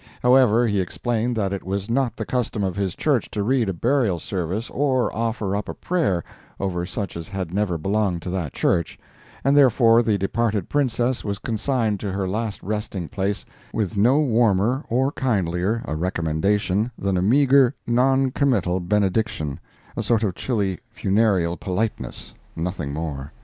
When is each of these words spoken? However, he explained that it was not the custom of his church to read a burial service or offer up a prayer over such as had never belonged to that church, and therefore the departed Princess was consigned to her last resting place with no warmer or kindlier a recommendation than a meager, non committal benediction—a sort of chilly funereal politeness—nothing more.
However, 0.23 0.65
he 0.65 0.81
explained 0.81 1.35
that 1.35 1.53
it 1.53 1.63
was 1.63 1.87
not 1.87 2.15
the 2.15 2.25
custom 2.25 2.63
of 2.63 2.75
his 2.75 2.95
church 2.95 3.29
to 3.29 3.43
read 3.43 3.69
a 3.69 3.73
burial 3.73 4.17
service 4.17 4.67
or 4.71 5.15
offer 5.15 5.55
up 5.55 5.69
a 5.69 5.75
prayer 5.75 6.23
over 6.59 6.87
such 6.87 7.15
as 7.15 7.27
had 7.27 7.53
never 7.53 7.77
belonged 7.77 8.23
to 8.23 8.31
that 8.31 8.51
church, 8.51 8.97
and 9.43 9.55
therefore 9.55 10.01
the 10.01 10.17
departed 10.17 10.69
Princess 10.69 11.23
was 11.23 11.37
consigned 11.37 11.99
to 11.99 12.11
her 12.11 12.27
last 12.27 12.63
resting 12.63 13.09
place 13.09 13.45
with 13.71 13.95
no 13.95 14.17
warmer 14.19 14.83
or 14.89 15.11
kindlier 15.11 15.83
a 15.85 15.95
recommendation 15.95 16.89
than 16.97 17.15
a 17.15 17.21
meager, 17.21 17.75
non 17.85 18.31
committal 18.31 18.79
benediction—a 18.79 20.01
sort 20.01 20.23
of 20.23 20.33
chilly 20.33 20.79
funereal 20.89 21.55
politeness—nothing 21.57 22.91
more. 22.91 23.31